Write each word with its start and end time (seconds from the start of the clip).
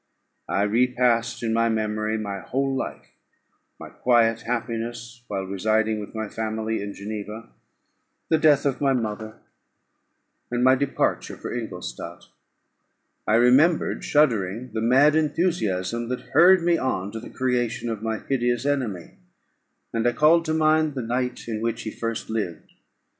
I 0.49 0.63
repassed, 0.63 1.43
in 1.43 1.53
my 1.53 1.69
memory, 1.69 2.17
my 2.17 2.39
whole 2.39 2.73
life; 2.73 3.11
my 3.79 3.89
quiet 3.89 4.41
happiness 4.47 5.21
while 5.27 5.43
residing 5.43 5.99
with 5.99 6.15
my 6.15 6.27
family 6.27 6.81
in 6.81 6.95
Geneva, 6.95 7.49
the 8.27 8.39
death 8.39 8.65
of 8.65 8.81
my 8.81 8.93
mother, 8.93 9.35
and 10.49 10.63
my 10.63 10.73
departure 10.73 11.37
for 11.37 11.53
Ingolstadt. 11.53 12.23
I 13.27 13.35
remembered, 13.35 14.03
shuddering, 14.03 14.71
the 14.73 14.81
mad 14.81 15.15
enthusiasm 15.15 16.07
that 16.07 16.31
hurried 16.33 16.61
me 16.63 16.79
on 16.79 17.11
to 17.11 17.19
the 17.19 17.29
creation 17.29 17.87
of 17.87 18.01
my 18.01 18.17
hideous 18.27 18.65
enemy, 18.65 19.17
and 19.93 20.07
I 20.07 20.13
called 20.13 20.45
to 20.45 20.53
mind 20.55 20.95
the 20.95 21.03
night 21.03 21.47
in 21.47 21.61
which 21.61 21.83
he 21.83 21.91
first 21.91 22.27
lived. 22.27 22.71